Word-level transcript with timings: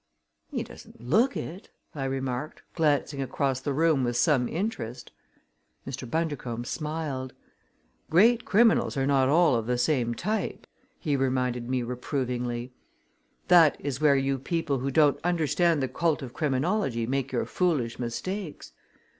"He 0.49 0.63
doesn't 0.63 0.99
look 0.99 1.37
it," 1.37 1.69
I 1.93 2.05
remarked, 2.05 2.63
glancing 2.73 3.21
across 3.21 3.59
the 3.59 3.71
room 3.71 4.03
with 4.03 4.17
some 4.17 4.47
interest. 4.49 5.11
Mr. 5.87 6.09
Bundercombe 6.09 6.65
smiled. 6.65 7.33
"Great 8.09 8.43
criminals 8.43 8.97
are 8.97 9.05
not 9.05 9.29
all 9.29 9.53
of 9.55 9.67
the 9.67 9.77
same 9.77 10.15
type," 10.15 10.65
he 10.99 11.15
reminded 11.15 11.69
me 11.69 11.83
reprovingly. 11.83 12.71
"That 13.47 13.77
is 13.79 14.01
where 14.01 14.15
you 14.17 14.39
people 14.39 14.79
who 14.79 14.89
don't 14.89 15.19
understand 15.23 15.83
the 15.83 15.87
cult 15.87 16.23
of 16.23 16.33
criminology 16.33 17.05
make 17.05 17.31
your 17.31 17.45
foolish 17.45 17.99
mistakes. 17.99 18.71